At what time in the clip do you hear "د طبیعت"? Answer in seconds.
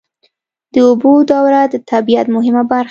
1.73-2.27